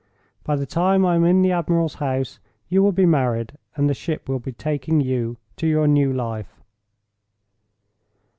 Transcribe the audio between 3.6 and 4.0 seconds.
and the